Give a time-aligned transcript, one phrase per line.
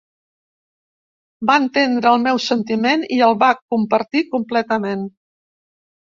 [1.49, 5.05] Va entendre el meu sentiment i el va compartir completament.